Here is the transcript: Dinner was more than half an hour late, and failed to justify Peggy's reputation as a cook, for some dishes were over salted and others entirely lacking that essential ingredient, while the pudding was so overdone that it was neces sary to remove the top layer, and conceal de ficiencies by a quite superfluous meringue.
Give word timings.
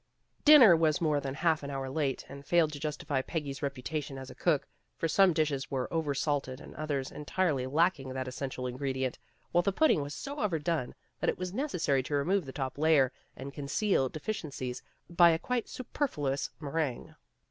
Dinner 0.45 0.75
was 0.75 0.99
more 0.99 1.19
than 1.19 1.35
half 1.35 1.61
an 1.61 1.69
hour 1.69 1.87
late, 1.87 2.25
and 2.27 2.43
failed 2.43 2.73
to 2.73 2.79
justify 2.79 3.21
Peggy's 3.21 3.61
reputation 3.61 4.17
as 4.17 4.31
a 4.31 4.33
cook, 4.33 4.67
for 4.97 5.07
some 5.07 5.31
dishes 5.31 5.69
were 5.69 5.87
over 5.93 6.15
salted 6.15 6.59
and 6.59 6.73
others 6.73 7.11
entirely 7.11 7.67
lacking 7.67 8.09
that 8.15 8.27
essential 8.27 8.65
ingredient, 8.65 9.19
while 9.51 9.61
the 9.61 9.71
pudding 9.71 10.01
was 10.01 10.15
so 10.15 10.39
overdone 10.39 10.95
that 11.19 11.29
it 11.29 11.37
was 11.37 11.51
neces 11.51 11.81
sary 11.81 12.01
to 12.01 12.15
remove 12.15 12.45
the 12.47 12.51
top 12.51 12.79
layer, 12.79 13.13
and 13.35 13.53
conceal 13.53 14.09
de 14.09 14.19
ficiencies 14.19 14.81
by 15.07 15.29
a 15.29 15.37
quite 15.37 15.69
superfluous 15.69 16.49
meringue. 16.59 17.13